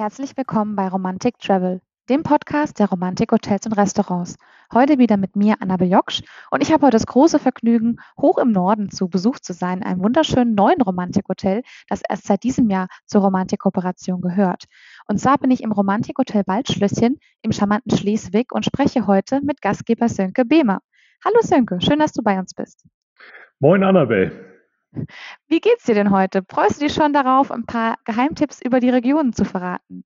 [0.00, 4.38] Herzlich willkommen bei Romantic Travel, dem Podcast der Romantik Hotels und Restaurants.
[4.72, 8.50] Heute wieder mit mir, Annabel Joksch, und ich habe heute das große Vergnügen, hoch im
[8.50, 11.60] Norden zu Besuch zu sein, einem wunderschönen neuen Romantik-Hotel,
[11.90, 14.64] das erst seit diesem Jahr zur Romantik-Kooperation gehört.
[15.06, 20.08] Und zwar bin ich im Romantik-Hotel Waldschlösschen im charmanten Schleswig und spreche heute mit Gastgeber
[20.08, 20.80] Sönke Behmer.
[21.22, 22.86] Hallo Sönke, schön, dass du bei uns bist.
[23.58, 24.49] Moin Annabel.
[25.48, 26.42] Wie geht's dir denn heute?
[26.48, 30.04] Freust du dich schon darauf, ein paar Geheimtipps über die Regionen zu verraten?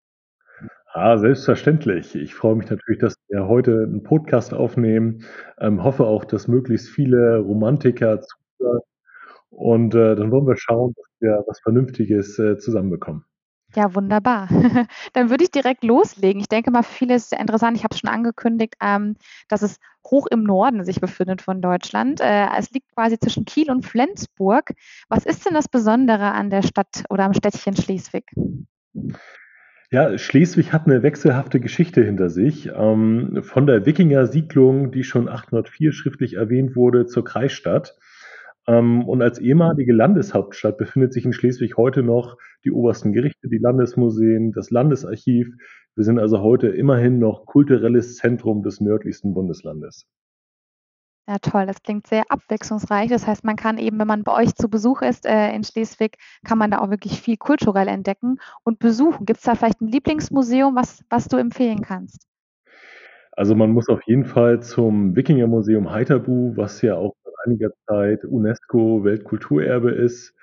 [0.92, 2.14] Ah, selbstverständlich.
[2.14, 5.24] Ich freue mich natürlich, dass wir heute einen Podcast aufnehmen.
[5.58, 8.80] Ähm, hoffe auch, dass möglichst viele Romantiker zuhören.
[9.50, 13.24] Und äh, dann wollen wir schauen, dass wir was Vernünftiges äh, zusammenbekommen.
[13.74, 14.48] Ja, wunderbar.
[15.14, 16.40] Dann würde ich direkt loslegen.
[16.40, 17.76] Ich denke mal, für viele ist sehr interessant.
[17.76, 19.16] Ich habe es schon angekündigt, ähm,
[19.48, 22.20] dass es hoch im Norden sich befindet von Deutschland.
[22.20, 24.70] Äh, es liegt quasi zwischen Kiel und Flensburg.
[25.08, 28.24] Was ist denn das Besondere an der Stadt oder am Städtchen Schleswig?
[29.90, 32.70] Ja, Schleswig hat eine wechselhafte Geschichte hinter sich.
[32.74, 37.96] Ähm, von der Wikinger-Siedlung, die schon 804 schriftlich erwähnt wurde, zur Kreisstadt.
[38.66, 43.58] Ähm, und als ehemalige Landeshauptstadt befindet sich in Schleswig heute noch die obersten Gerichte, die
[43.58, 45.54] Landesmuseen, das Landesarchiv.
[45.94, 50.06] Wir sind also heute immerhin noch kulturelles Zentrum des nördlichsten Bundeslandes.
[51.26, 51.64] Ja, toll.
[51.66, 53.08] Das klingt sehr abwechslungsreich.
[53.08, 56.16] Das heißt, man kann eben, wenn man bei euch zu Besuch ist äh, in Schleswig,
[56.44, 59.24] kann man da auch wirklich viel kulturell entdecken und besuchen.
[59.24, 62.26] Gibt es da vielleicht ein Lieblingsmuseum, was, was du empfehlen kannst?
[63.32, 67.14] Also man muss auf jeden Fall zum Wikingermuseum Heiterbu, was ja auch
[67.44, 70.34] einiger Zeit UNESCO Weltkulturerbe ist.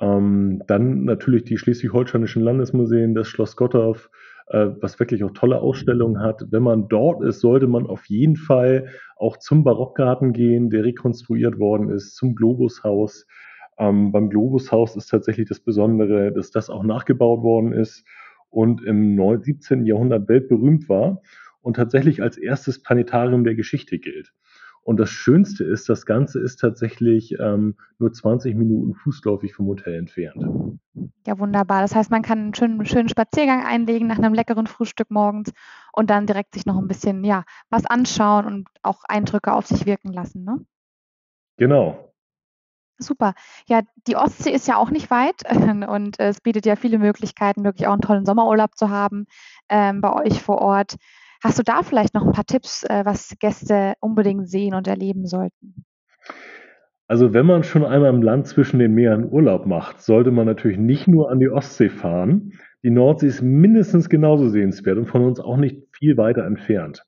[0.00, 4.10] Ähm, dann natürlich die schleswig-holsteinischen Landesmuseen, das Schloss Gottorf,
[4.48, 6.44] äh, was wirklich auch tolle Ausstellungen hat.
[6.50, 11.58] Wenn man dort ist, sollte man auf jeden Fall auch zum Barockgarten gehen, der rekonstruiert
[11.58, 13.26] worden ist, zum Globushaus.
[13.78, 18.04] Ähm, beim Globushaus ist tatsächlich das Besondere, dass das auch nachgebaut worden ist
[18.50, 19.86] und im 17.
[19.86, 21.22] Jahrhundert weltberühmt war
[21.62, 24.32] und tatsächlich als erstes Planetarium der Geschichte gilt.
[24.84, 29.94] Und das Schönste ist, das Ganze ist tatsächlich ähm, nur 20 Minuten fußläufig vom Hotel
[29.94, 30.44] entfernt.
[31.24, 31.82] Ja, wunderbar.
[31.82, 35.52] Das heißt, man kann einen schönen, schönen Spaziergang einlegen nach einem leckeren Frühstück morgens
[35.92, 39.86] und dann direkt sich noch ein bisschen, ja, was anschauen und auch Eindrücke auf sich
[39.86, 40.58] wirken lassen, ne?
[41.58, 42.12] Genau.
[42.98, 43.34] Super.
[43.68, 45.42] Ja, die Ostsee ist ja auch nicht weit
[45.88, 49.26] und es bietet ja viele Möglichkeiten, wirklich auch einen tollen Sommerurlaub zu haben
[49.68, 50.96] ähm, bei euch vor Ort.
[51.42, 55.26] Hast du da vielleicht noch ein paar Tipps, äh, was Gäste unbedingt sehen und erleben
[55.26, 55.84] sollten?
[57.08, 60.78] Also wenn man schon einmal im Land zwischen den Meeren Urlaub macht, sollte man natürlich
[60.78, 62.52] nicht nur an die Ostsee fahren.
[62.84, 67.04] Die Nordsee ist mindestens genauso sehenswert und von uns auch nicht viel weiter entfernt.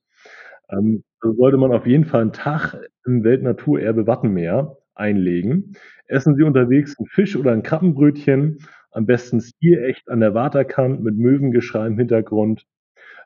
[0.69, 5.75] Ähm, also sollte man auf jeden Fall einen Tag im Weltnaturerbe Wattenmeer einlegen.
[6.07, 8.59] Essen Sie unterwegs einen Fisch oder ein Krabbenbrötchen,
[8.91, 12.65] am besten stierecht an der Waterkant mit Möwengeschrei im Hintergrund.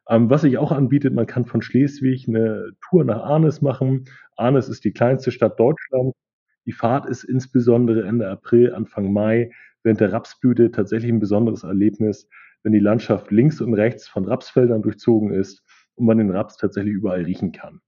[0.10, 4.06] Ähm, was sich auch anbietet, man kann von Schleswig eine Tour nach Arnes machen.
[4.36, 6.18] Arnes ist die kleinste Stadt Deutschlands.
[6.66, 9.52] Die Fahrt ist insbesondere Ende April, Anfang Mai
[9.84, 12.28] während der Rapsblüte tatsächlich ein besonderes Erlebnis,
[12.64, 15.64] wenn die Landschaft links und rechts von Rapsfeldern durchzogen ist
[15.96, 17.80] und man den Raps tatsächlich überall riechen kann.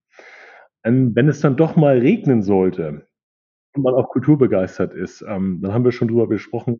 [0.83, 3.07] Ähm, wenn es dann doch mal regnen sollte
[3.75, 6.79] und man auch kulturbegeistert ist, ähm, dann haben wir schon drüber besprochen,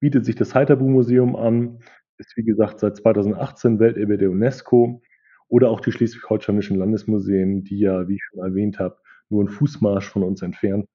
[0.00, 1.80] bietet sich das Heiterbu-Museum an
[2.18, 5.02] ist wie gesagt seit 2018 Welterbe der UNESCO
[5.48, 8.96] oder auch die schleswig-holsteinischen Landesmuseen, die ja, wie ich schon erwähnt habe,
[9.28, 10.88] nur ein Fußmarsch von uns entfernt.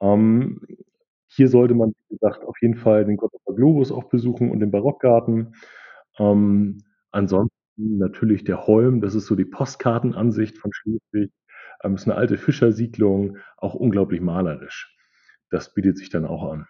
[0.00, 0.60] Ähm,
[1.26, 4.70] hier sollte man, wie gesagt, auf jeden Fall den Gottorfer Globus auch besuchen und den
[4.70, 5.54] Barockgarten.
[6.18, 6.78] Ähm,
[7.10, 11.32] ansonsten natürlich der Holm, das ist so die Postkartenansicht von Schleswig.
[11.82, 14.96] Ähm, ist eine alte Fischersiedlung, auch unglaublich malerisch.
[15.50, 16.66] Das bietet sich dann auch an.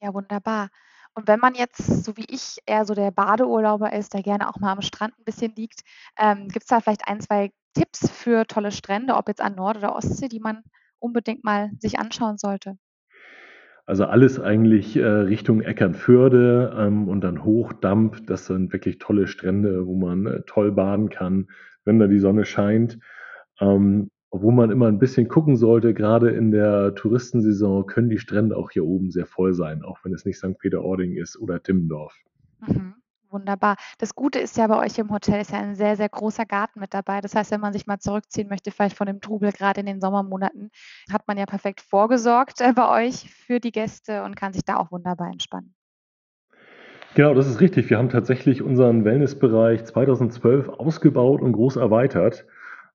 [0.00, 0.70] Ja, wunderbar.
[1.18, 4.60] Und wenn man jetzt, so wie ich, eher so der Badeurlauber ist, der gerne auch
[4.60, 5.80] mal am Strand ein bisschen liegt,
[6.16, 9.78] ähm, gibt es da vielleicht ein, zwei Tipps für tolle Strände, ob jetzt an Nord-
[9.78, 10.62] oder Ostsee, die man
[11.00, 12.78] unbedingt mal sich anschauen sollte?
[13.84, 18.24] Also alles eigentlich äh, Richtung Eckernförde ähm, und dann Hochdamp.
[18.28, 21.48] Das sind wirklich tolle Strände, wo man äh, toll baden kann,
[21.84, 23.00] wenn da die Sonne scheint.
[23.58, 28.56] Ähm, obwohl man immer ein bisschen gucken sollte, gerade in der Touristensaison können die Strände
[28.56, 30.58] auch hier oben sehr voll sein, auch wenn es nicht St.
[30.58, 32.14] Peter-Ording ist oder Timmendorf.
[32.60, 32.94] Mhm.
[33.30, 33.76] Wunderbar.
[33.98, 36.80] Das Gute ist ja bei euch im Hotel ist ja ein sehr, sehr großer Garten
[36.80, 37.20] mit dabei.
[37.20, 40.00] Das heißt, wenn man sich mal zurückziehen möchte, vielleicht von dem Trubel gerade in den
[40.00, 40.70] Sommermonaten,
[41.12, 44.76] hat man ja perfekt vorgesorgt äh, bei euch für die Gäste und kann sich da
[44.76, 45.74] auch wunderbar entspannen.
[47.14, 47.90] Genau, das ist richtig.
[47.90, 52.46] Wir haben tatsächlich unseren Wellnessbereich 2012 ausgebaut und groß erweitert.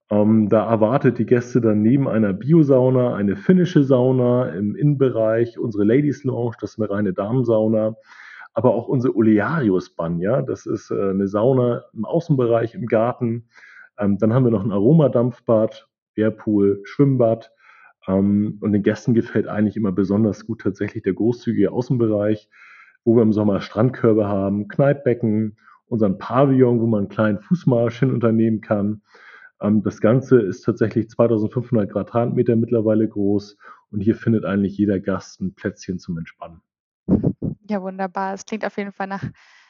[0.10, 5.84] Ähm, da erwartet die Gäste dann neben einer Biosauna eine finnische Sauna im Innenbereich, unsere
[5.86, 7.96] Ladies Lounge, das ist eine reine Damensauna.
[8.54, 10.42] aber auch unsere Olearius-Banja.
[10.44, 13.48] Das ist äh, eine Sauna im Außenbereich, im Garten.
[13.98, 17.52] Ähm, dann haben wir noch ein Aromadampfbad, Whirlpool, Schwimmbad.
[18.08, 22.50] Ähm, und den Gästen gefällt eigentlich immer besonders gut tatsächlich der großzügige Außenbereich,
[23.04, 25.58] wo wir im Sommer Strandkörbe haben, Kneippbecken,
[25.88, 29.02] unseren Pavillon, wo man einen kleinen Fußmarsch hin unternehmen kann.
[29.64, 33.58] Ähm, das Ganze ist tatsächlich 2500 Quadratmeter mittlerweile groß
[33.92, 36.62] und hier findet eigentlich jeder Gast ein Plätzchen zum Entspannen.
[37.70, 38.34] Ja, wunderbar.
[38.34, 39.24] Es klingt auf jeden Fall nach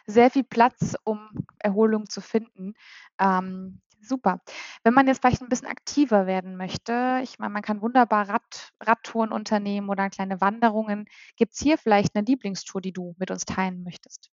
[0.07, 1.30] sehr viel Platz, um
[1.60, 2.74] Erholung zu finden.
[3.19, 4.42] Ähm, super.
[4.84, 8.72] Wenn man jetzt vielleicht ein bisschen aktiver werden möchte, ich meine, man kann wunderbar Rad,
[8.81, 11.06] Radtouren unternehmen oder kleine Wanderungen.
[11.38, 14.32] Gibt es hier vielleicht eine Lieblingstour, die du mit uns teilen möchtest?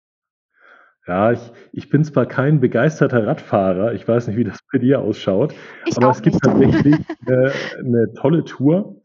[1.07, 5.01] Ja, ich, ich bin zwar kein begeisterter Radfahrer, ich weiß nicht, wie das bei dir
[5.01, 5.55] ausschaut,
[5.85, 6.45] Ich aber es gibt nicht.
[6.45, 9.03] tatsächlich eine, eine tolle Tour.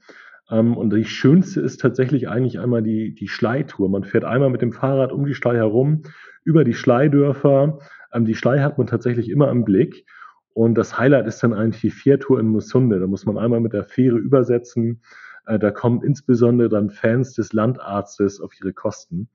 [0.50, 3.88] Ähm, und die schönste ist tatsächlich eigentlich einmal die, die Schleitour.
[3.90, 6.02] Man fährt einmal mit dem Fahrrad um die Schlei herum,
[6.44, 7.80] über die Schleidörfer.
[8.14, 10.06] Ähm, die Schlei hat man tatsächlich immer im Blick.
[10.54, 13.00] Und das Highlight ist dann eigentlich die Fährtour in Mussunde.
[13.00, 15.02] Da muss man einmal mit der Fähre übersetzen.
[15.46, 19.30] Äh, da kommen insbesondere dann Fans des Landarztes auf ihre Kosten.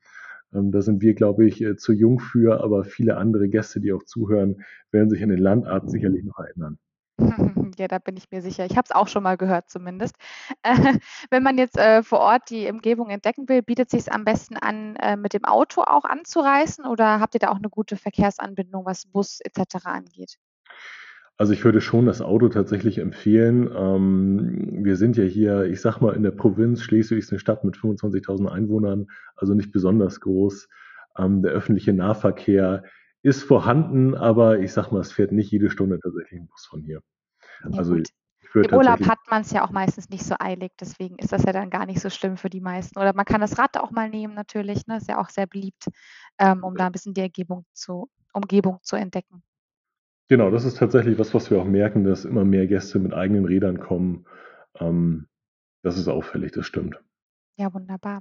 [0.56, 3.92] Ähm, da sind wir, glaube ich, äh, zu jung für, aber viele andere Gäste, die
[3.92, 6.78] auch zuhören, werden sich an den Landarzt sicherlich noch erinnern.
[7.78, 8.64] Ja, da bin ich mir sicher.
[8.64, 10.14] Ich habe es auch schon mal gehört zumindest.
[10.62, 10.72] Äh,
[11.30, 14.96] wenn man jetzt, äh, vor Ort die Umgebung entdecken will, bietet sich's am besten an,
[14.96, 19.04] äh, mit dem Auto auch anzureisen oder habt ihr da auch eine gute Verkehrsanbindung, was
[19.04, 20.38] Bus et cetera angeht?
[21.38, 23.70] Also ich würde schon das Auto tatsächlich empfehlen.
[23.74, 26.82] Ähm, wir sind ja hier, ich sag mal, in der Provinz.
[26.82, 29.06] Schleswig ist eine Stadt mit 25.000 Einwohnern,
[29.36, 30.68] also nicht besonders groß.
[31.18, 32.84] Ähm, der öffentliche Nahverkehr
[33.22, 36.82] ist vorhanden, aber ich sag mal, es fährt nicht jede Stunde tatsächlich ein Bus von
[36.82, 37.02] hier.
[37.64, 38.08] Ja Also gut.
[38.40, 41.32] ich würde Im Urlaub hat man es ja auch meistens nicht so eilig, deswegen ist
[41.32, 42.98] das ja dann gar nicht so schlimm für die meisten.
[42.98, 44.96] Oder man kann das Rad auch mal nehmen natürlich, ne?
[44.98, 45.88] Ist ja auch sehr beliebt,
[46.38, 49.42] ähm, um da ein bisschen die Ergebung zu Umgebung zu entdecken.
[50.28, 53.44] Genau, das ist tatsächlich was, was wir auch merken, dass immer mehr Gäste mit eigenen
[53.44, 54.26] Rädern kommen.
[54.78, 55.26] Ähm,
[55.82, 57.00] das ist auffällig, das stimmt.
[57.58, 58.20] Ja, wunderbar.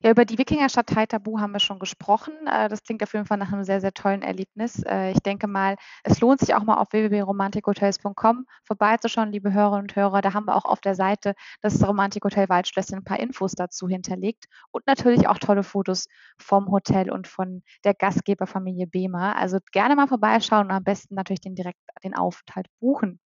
[0.00, 2.32] Ja, über die Wikingerstadt Haithabu haben wir schon gesprochen.
[2.46, 4.80] Äh, das klingt auf jeden Fall nach einem sehr, sehr tollen Erlebnis.
[4.84, 5.74] Äh, ich denke mal,
[6.04, 10.20] es lohnt sich auch mal auf www.romantikhotels.com vorbeizuschauen, liebe Hörerinnen und Hörer.
[10.20, 14.44] Da haben wir auch auf der Seite das Romantikhotel Waldschlösschen ein paar Infos dazu hinterlegt
[14.70, 16.06] und natürlich auch tolle Fotos
[16.38, 19.34] vom Hotel und von der Gastgeberfamilie Behmer.
[19.36, 23.18] Also gerne mal vorbeischauen und am besten natürlich den direkt den Aufenthalt buchen.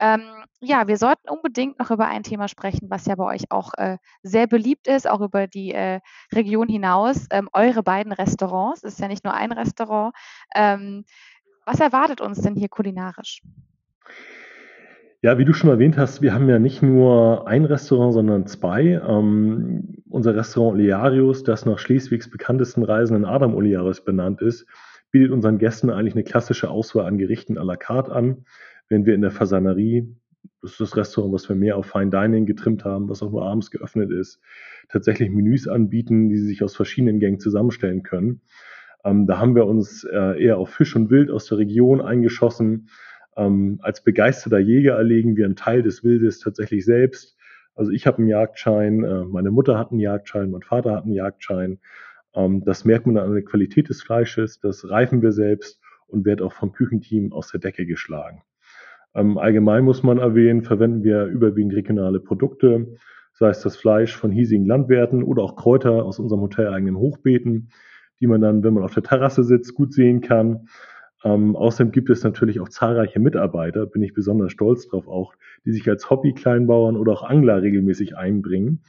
[0.00, 0.22] Ähm,
[0.60, 3.98] ja, wir sollten unbedingt noch über ein Thema sprechen, was ja bei euch auch äh,
[4.22, 6.00] sehr beliebt ist, auch über die äh,
[6.32, 7.26] Region hinaus.
[7.30, 10.14] Ähm, eure beiden Restaurants, es ist ja nicht nur ein Restaurant.
[10.54, 11.04] Ähm,
[11.64, 13.40] was erwartet uns denn hier kulinarisch?
[15.22, 19.00] Ja, wie du schon erwähnt hast, wir haben ja nicht nur ein Restaurant, sondern zwei.
[19.08, 24.66] Ähm, unser Restaurant Olearius, das nach Schleswigs bekanntesten Reisenden Adam Olearius benannt ist,
[25.14, 28.46] bietet unseren Gästen eigentlich eine klassische Auswahl an Gerichten à la carte an.
[28.88, 30.12] Wenn wir in der Fasanerie,
[30.60, 33.44] das ist das Restaurant, was wir mehr auf Fine Dining getrimmt haben, was auch nur
[33.44, 34.40] abends geöffnet ist,
[34.88, 38.40] tatsächlich Menüs anbieten, die sie sich aus verschiedenen Gängen zusammenstellen können.
[39.04, 42.88] Ähm, da haben wir uns äh, eher auf Fisch und Wild aus der Region eingeschossen.
[43.36, 47.36] Ähm, als begeisterter Jäger erlegen wir einen Teil des Wildes tatsächlich selbst.
[47.76, 51.12] Also ich habe einen Jagdschein, äh, meine Mutter hat einen Jagdschein, mein Vater hat einen
[51.12, 51.78] Jagdschein.
[52.34, 56.42] Ähm, das merkt man an der Qualität des Fleisches, das reifen wir selbst und wird
[56.42, 58.42] auch vom Küchenteam aus der Decke geschlagen.
[59.14, 62.96] Ähm, allgemein muss man erwähnen, verwenden wir überwiegend regionale Produkte,
[63.32, 67.70] sei es das Fleisch von hiesigen Landwirten oder auch Kräuter aus unserem hoteleigenen Hochbeeten,
[68.20, 70.68] die man dann, wenn man auf der Terrasse sitzt, gut sehen kann.
[71.24, 75.72] Ähm, außerdem gibt es natürlich auch zahlreiche Mitarbeiter, bin ich besonders stolz drauf auch, die
[75.72, 78.82] sich als Hobby-Kleinbauern oder auch Angler regelmäßig einbringen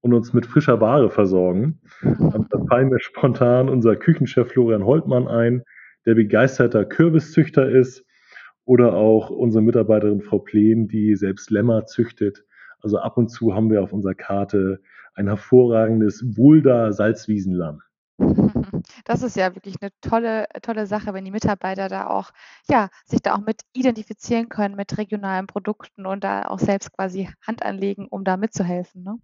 [0.00, 1.80] und uns mit frischer Ware versorgen.
[2.02, 5.62] Da fallen mir spontan unser Küchenchef Florian Holtmann ein,
[6.06, 8.04] der begeisterter Kürbiszüchter ist
[8.64, 12.44] oder auch unsere Mitarbeiterin Frau Plen, die selbst Lämmer züchtet.
[12.80, 14.80] Also ab und zu haben wir auf unserer Karte
[15.14, 17.82] ein hervorragendes Wulda Salzwiesenlamm.
[19.04, 22.30] Das ist ja wirklich eine tolle tolle Sache, wenn die Mitarbeiter da auch
[22.68, 27.28] ja, sich da auch mit identifizieren können mit regionalen Produkten und da auch selbst quasi
[27.46, 29.18] Hand anlegen, um da mitzuhelfen, ne?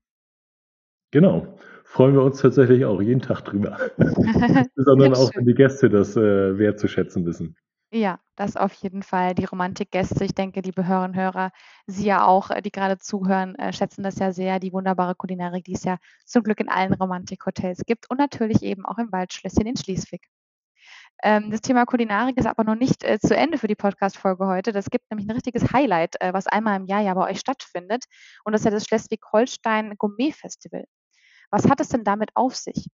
[1.15, 1.47] Genau.
[1.85, 3.79] Freuen wir uns tatsächlich auch jeden Tag drüber.
[3.99, 7.57] Insbesondere auch, wenn die Gäste das äh, wertzuschätzen wissen.
[7.93, 9.37] Ja, das auf jeden Fall.
[9.37, 11.53] Die Romantikgäste, ich denke, liebe Hörerinnen und Hörer,
[11.87, 15.63] Sie ja auch, äh, die gerade zuhören, äh, schätzen das ja sehr, die wunderbare Kulinarik,
[15.63, 19.67] die es ja zum Glück in allen Romantikhotels gibt und natürlich eben auch im Waldschlösschen
[19.67, 20.29] in Schleswig.
[21.23, 24.73] Ähm, das Thema Kulinarik ist aber noch nicht äh, zu Ende für die Podcast-Folge heute.
[24.73, 28.05] Das gibt nämlich ein richtiges Highlight, äh, was einmal im Jahr ja bei euch stattfindet.
[28.45, 30.85] Und das ist ja das Schleswig-Holstein Gourmet Festival.
[31.55, 32.89] Was hat es denn damit auf sich?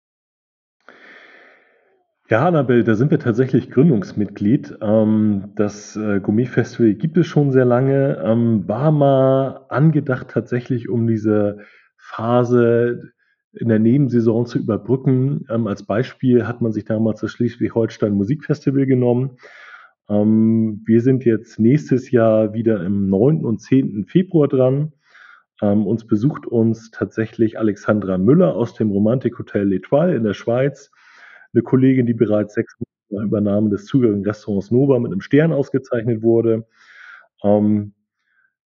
[2.30, 4.80] Ja, Annabelle, da sind wir tatsächlich Gründungsmitglied.
[4.82, 11.08] Ähm, das äh, Gourmet-Festival gibt es schon sehr lange, ähm, war mal angedacht tatsächlich, um
[11.08, 11.60] diese
[11.96, 13.14] Phase
[13.54, 15.46] in der Nebensaison zu überbrücken.
[15.50, 19.38] Ähm, als Beispiel hat man sich damals das Schleswig-Holstein Musikfestival genommen.
[20.12, 23.46] Wir sind jetzt nächstes Jahr wieder im 9.
[23.46, 24.06] und 10.
[24.08, 24.94] Februar dran.
[25.62, 30.92] Ähm, uns besucht uns tatsächlich Alexandra Müller aus dem Romantikhotel L'Etoile in der Schweiz
[31.54, 35.52] eine Kollegin, die bereits sechs Monate nach Übernahme des zugehörigen Restaurants Nova mit einem Stern
[35.52, 36.68] ausgezeichnet wurde.
[37.44, 37.94] Ähm,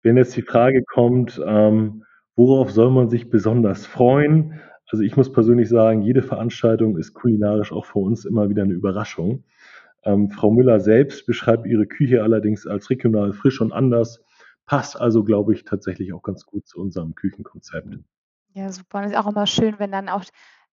[0.03, 2.05] wenn jetzt die Frage kommt, ähm,
[2.37, 4.61] worauf soll man sich besonders freuen?
[4.91, 8.73] Also ich muss persönlich sagen, jede Veranstaltung ist kulinarisch auch für uns immer wieder eine
[8.73, 9.45] Überraschung.
[10.05, 14.25] Ähm, Frau Müller selbst beschreibt ihre Küche allerdings als regional frisch und anders,
[14.71, 17.99] passt also, glaube ich, tatsächlich auch ganz gut zu unserem Küchenkonzept.
[18.55, 18.99] Ja, super.
[18.99, 20.23] Und es ist auch immer schön, wenn dann auch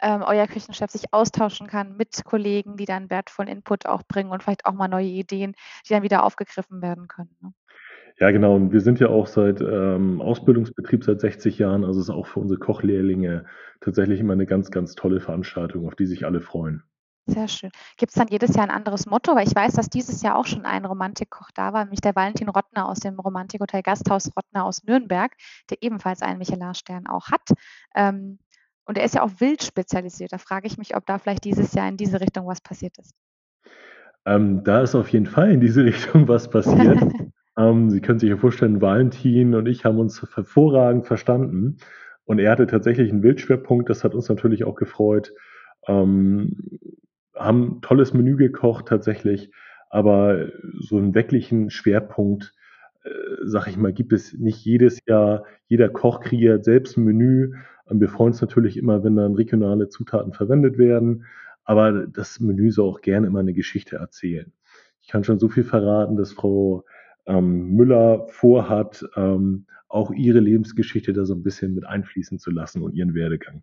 [0.02, 4.42] ähm, euer Küchenchef sich austauschen kann mit Kollegen, die dann wertvollen Input auch bringen und
[4.42, 5.54] vielleicht auch mal neue Ideen,
[5.86, 7.36] die dann wieder aufgegriffen werden können.
[7.40, 7.52] Ne?
[8.18, 8.56] Ja, genau.
[8.56, 11.84] Und wir sind ja auch seit ähm, Ausbildungsbetrieb seit 60 Jahren.
[11.84, 13.44] Also es ist auch für unsere Kochlehrlinge
[13.80, 16.82] tatsächlich immer eine ganz, ganz tolle Veranstaltung, auf die sich alle freuen.
[17.26, 17.70] Sehr schön.
[17.96, 19.34] Gibt es dann jedes Jahr ein anderes Motto?
[19.34, 22.50] Weil ich weiß, dass dieses Jahr auch schon ein Romantikkoch da war, nämlich der Valentin
[22.50, 25.32] Rottner aus dem Romantikhotel Gasthaus Rottner aus Nürnberg,
[25.70, 27.48] der ebenfalls einen Michelin-Stern auch hat.
[27.94, 28.38] Ähm,
[28.84, 30.32] und er ist ja auch wild spezialisiert.
[30.32, 33.14] Da frage ich mich, ob da vielleicht dieses Jahr in diese Richtung was passiert ist.
[34.26, 37.00] Ähm, da ist auf jeden Fall in diese Richtung was passiert.
[37.56, 41.78] ähm, Sie können sich ja vorstellen, Valentin und ich haben uns hervorragend verstanden.
[42.26, 45.32] Und er hatte tatsächlich einen Wildschwerpunkt, das hat uns natürlich auch gefreut.
[45.86, 46.56] Ähm,
[47.34, 49.50] haben tolles Menü gekocht tatsächlich,
[49.90, 50.48] aber
[50.78, 52.54] so einen wirklichen Schwerpunkt,
[53.04, 53.10] äh,
[53.44, 55.44] sag ich mal, gibt es nicht jedes Jahr.
[55.66, 57.52] Jeder Koch kreiert selbst ein Menü
[57.90, 61.24] wir freuen uns natürlich immer, wenn dann regionale Zutaten verwendet werden,
[61.64, 64.52] aber das Menü soll auch gerne immer eine Geschichte erzählen.
[65.00, 66.84] Ich kann schon so viel verraten, dass Frau
[67.26, 72.82] ähm, Müller vorhat, ähm, auch ihre Lebensgeschichte da so ein bisschen mit einfließen zu lassen
[72.82, 73.62] und ihren Werdegang.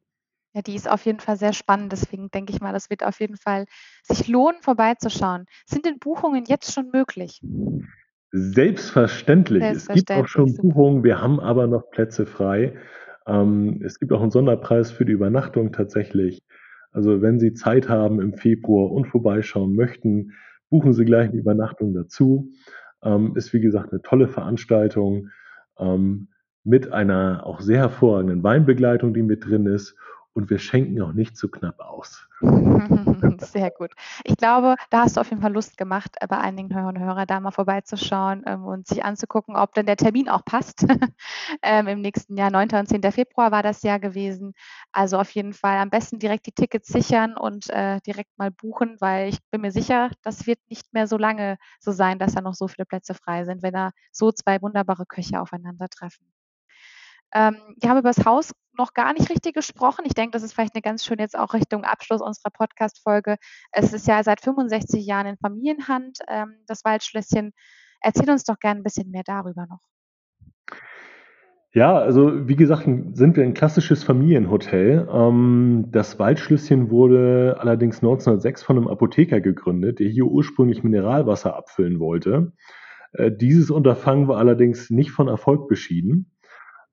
[0.54, 1.92] Ja, die ist auf jeden Fall sehr spannend.
[1.92, 3.66] Deswegen denke ich mal, das wird auf jeden Fall
[4.04, 5.46] sich lohnen, vorbeizuschauen.
[5.66, 7.42] Sind denn Buchungen jetzt schon möglich?
[8.32, 9.64] Selbstverständlich.
[9.64, 9.98] Selbstverständlich.
[9.98, 11.04] Es gibt auch schon Buchungen.
[11.04, 12.76] Wir haben aber noch Plätze frei.
[13.28, 16.42] Ähm, es gibt auch einen Sonderpreis für die Übernachtung tatsächlich.
[16.92, 20.34] Also wenn Sie Zeit haben im Februar und vorbeischauen möchten,
[20.70, 22.52] buchen Sie gleich eine Übernachtung dazu.
[23.04, 25.30] Ähm, ist wie gesagt eine tolle Veranstaltung
[25.80, 26.28] ähm,
[26.64, 29.96] mit einer auch sehr hervorragenden Weinbegleitung, die mit drin ist
[30.34, 32.28] und wir schenken auch nicht zu knapp aus.
[33.40, 33.92] Sehr gut.
[34.24, 37.04] Ich glaube, da hast du auf jeden Fall Lust gemacht, äh, bei einigen Hörern und
[37.04, 40.86] Hörern da mal vorbeizuschauen ähm, und sich anzugucken, ob denn der Termin auch passt.
[41.62, 42.70] ähm, Im nächsten Jahr, 9.
[42.74, 43.12] und 10.
[43.12, 44.54] Februar war das Jahr gewesen.
[44.92, 48.98] Also auf jeden Fall am besten direkt die Tickets sichern und äh, direkt mal buchen,
[49.00, 52.42] weil ich bin mir sicher, das wird nicht mehr so lange so sein, dass da
[52.42, 56.26] noch so viele Plätze frei sind, wenn da so zwei wunderbare Köche aufeinandertreffen.
[57.34, 60.06] Ähm, wir haben über das Haus noch gar nicht richtig gesprochen.
[60.06, 63.38] Ich denke, das ist vielleicht eine ganz schöne jetzt auch Richtung Abschluss unserer Podcast-Folge.
[63.72, 67.54] Es ist ja seit 65 Jahren in Familienhand, ähm, das Waldschlösschen.
[68.02, 69.80] Erzähl uns doch gerne ein bisschen mehr darüber noch.
[71.74, 75.08] Ja, also wie gesagt, sind wir ein klassisches Familienhotel.
[75.10, 82.00] Ähm, das Waldschlösschen wurde allerdings 1906 von einem Apotheker gegründet, der hier ursprünglich Mineralwasser abfüllen
[82.02, 82.52] wollte.
[83.14, 86.32] Äh, dieses Unterfangen war allerdings nicht von Erfolg beschieden.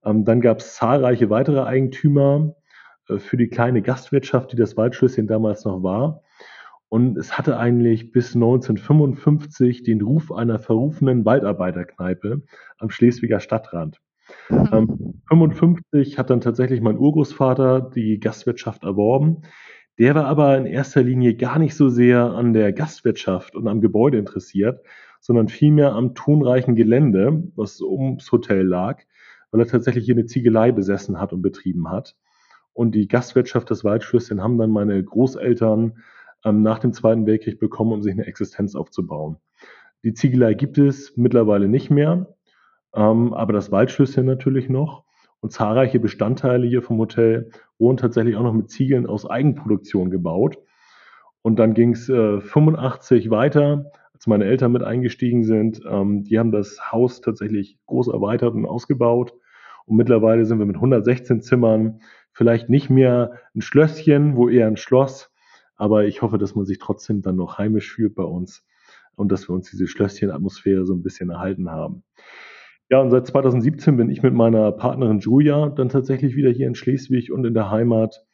[0.04, 2.54] Ähm, dann gab es zahlreiche weitere Eigentümer
[3.08, 6.22] äh, für die kleine Gastwirtschaft, die das Waldschlösschen damals noch war.
[6.88, 12.42] Und es hatte eigentlich bis 1955 den Ruf einer verrufenen Waldarbeiterkneipe
[12.78, 14.00] am Schleswiger Stadtrand.
[14.50, 19.42] Ähm, 55 hat dann tatsächlich mein Urgroßvater die Gastwirtschaft erworben.
[19.98, 23.80] Der war aber in erster Linie gar nicht so sehr an der Gastwirtschaft und am
[23.80, 24.80] Gebäude interessiert,
[25.20, 29.02] sondern vielmehr am tonreichen Gelände, was ums Hotel lag
[29.50, 32.16] weil er tatsächlich hier eine Ziegelei besessen hat und betrieben hat.
[32.72, 35.98] Und die Gastwirtschaft des Waldschlösschen haben dann meine Großeltern
[36.44, 39.38] ähm, nach dem Zweiten Weltkrieg bekommen, um sich eine Existenz aufzubauen.
[40.04, 42.36] Die Ziegelei gibt es mittlerweile nicht mehr,
[42.94, 45.04] ähm, aber das Waldschlösschen natürlich noch.
[45.40, 50.58] Und zahlreiche Bestandteile hier vom Hotel wurden tatsächlich auch noch mit Ziegeln aus Eigenproduktion gebaut.
[51.42, 56.40] Und dann ging es äh, 85 weiter als meine Eltern mit eingestiegen sind, ähm, die
[56.40, 59.32] haben das Haus tatsächlich groß erweitert und ausgebaut.
[59.86, 62.00] Und mittlerweile sind wir mit 116 Zimmern
[62.32, 65.30] vielleicht nicht mehr ein Schlösschen, wo eher ein Schloss.
[65.76, 68.66] Aber ich hoffe, dass man sich trotzdem dann noch heimisch fühlt bei uns
[69.14, 72.02] und dass wir uns diese Schlösschen-Atmosphäre so ein bisschen erhalten haben.
[72.90, 76.74] Ja, und seit 2017 bin ich mit meiner Partnerin Julia dann tatsächlich wieder hier in
[76.74, 78.26] Schleswig und in der Heimat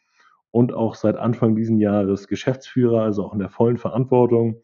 [0.50, 4.62] und auch seit Anfang diesen Jahres Geschäftsführer, also auch in der vollen Verantwortung.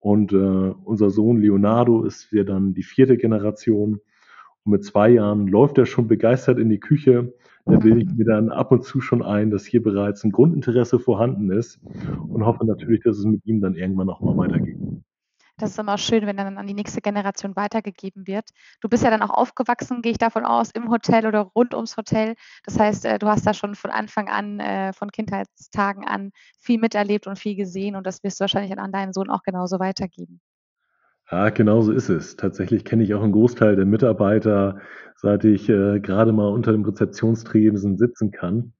[0.00, 4.00] Und äh, unser Sohn Leonardo ist ja dann die vierte Generation.
[4.64, 7.34] Und mit zwei Jahren läuft er schon begeistert in die Küche.
[7.66, 10.98] Da bilde ich mir dann ab und zu schon ein, dass hier bereits ein Grundinteresse
[10.98, 11.80] vorhanden ist
[12.28, 14.78] und hoffe natürlich, dass es mit ihm dann irgendwann auch mal weitergeht.
[15.58, 18.50] Das ist immer schön, wenn dann an die nächste Generation weitergegeben wird.
[18.80, 21.96] Du bist ja dann auch aufgewachsen, gehe ich davon aus, im Hotel oder rund ums
[21.96, 22.36] Hotel.
[22.64, 26.78] Das heißt, äh, du hast da schon von Anfang an, äh, von Kindheitstagen an viel
[26.78, 30.40] miterlebt und viel gesehen und das wirst du wahrscheinlich an deinen Sohn auch genauso weitergeben.
[31.30, 32.36] Ja, genau so ist es.
[32.36, 34.78] Tatsächlich kenne ich auch einen Großteil der Mitarbeiter,
[35.16, 38.72] seit ich äh, gerade mal unter dem Rezeptionstresen sitzen kann.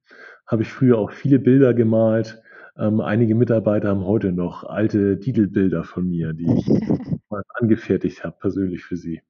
[0.46, 2.40] Habe ich früher auch viele Bilder gemalt.
[2.78, 6.66] Ähm, einige Mitarbeiter haben heute noch alte Titelbilder von mir, die ich
[7.28, 9.20] mal angefertigt habe, persönlich für sie.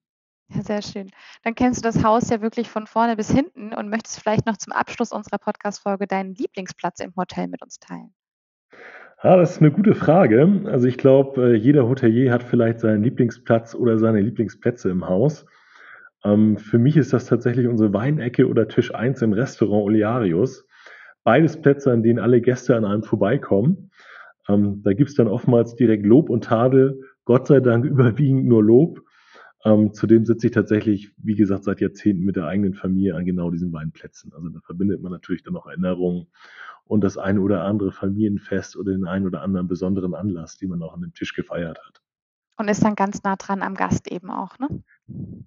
[0.51, 1.11] Ja, sehr schön.
[1.45, 4.57] Dann kennst du das Haus ja wirklich von vorne bis hinten und möchtest vielleicht noch
[4.57, 8.15] zum Abschluss unserer Podcast-Folge deinen Lieblingsplatz im Hotel mit uns teilen.
[9.23, 10.63] Ja, das ist eine gute Frage.
[10.67, 15.45] Also ich glaube, äh, jeder Hotelier hat vielleicht seinen Lieblingsplatz oder seine Lieblingsplätze im Haus.
[16.23, 20.68] Ähm, für mich ist das tatsächlich unsere Weinecke oder Tisch 1 im Restaurant Olearius.
[21.29, 23.91] Beides Plätze, an denen alle Gäste an einem vorbeikommen.
[24.49, 27.03] Ähm, da gibt es dann oftmals direkt Lob und Tadel.
[27.27, 29.03] Gott sei Dank überwiegend nur Lob.
[29.63, 33.51] Ähm, zudem sitze ich tatsächlich, wie gesagt, seit Jahrzehnten mit der eigenen Familie an genau
[33.51, 34.33] diesen beiden Plätzen.
[34.35, 36.29] Also da verbindet man natürlich dann auch Erinnerungen
[36.87, 40.81] und das eine oder andere Familienfest oder den einen oder anderen besonderen Anlass, den man
[40.81, 42.01] auch an dem Tisch gefeiert hat.
[42.57, 44.83] Und ist dann ganz nah dran am Gast eben auch, ne?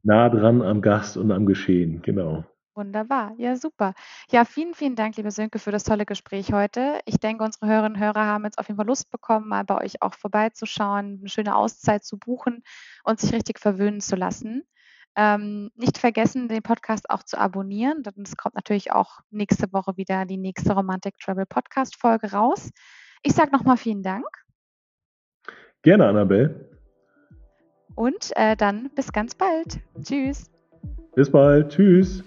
[0.03, 2.45] Nah dran am Gast und am Geschehen, genau.
[2.73, 3.93] Wunderbar, ja super.
[4.31, 6.99] Ja, vielen, vielen Dank, liebe Sönke, für das tolle Gespräch heute.
[7.05, 9.83] Ich denke, unsere Hörerinnen und Hörer haben jetzt auf jeden Fall Lust bekommen, mal bei
[9.83, 12.63] euch auch vorbeizuschauen, eine schöne Auszeit zu buchen
[13.03, 14.63] und sich richtig verwöhnen zu lassen.
[15.17, 18.03] Ähm, nicht vergessen, den Podcast auch zu abonnieren.
[18.23, 22.69] Es kommt natürlich auch nächste Woche wieder die nächste Romantic Travel Podcast Folge raus.
[23.21, 24.25] Ich sage nochmal vielen Dank.
[25.81, 26.69] Gerne, Annabelle.
[27.95, 29.81] Und äh, dann bis ganz bald.
[30.01, 30.49] Tschüss.
[31.13, 31.69] Bis bald.
[31.73, 32.23] Tschüss.